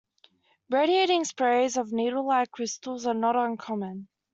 [0.71, 4.07] Radiating sprays of needlelike crystals are not uncommon.